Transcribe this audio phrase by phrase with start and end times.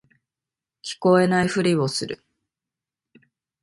[0.83, 2.23] 聞こえないふりをする